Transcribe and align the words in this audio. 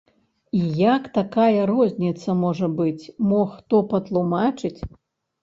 І 0.59 0.61
як 0.77 1.03
такая 1.17 1.61
розніца 1.71 2.35
можа 2.45 2.71
быць, 2.81 3.05
мо 3.29 3.43
хто 3.53 3.83
патлумачыць? 3.95 4.77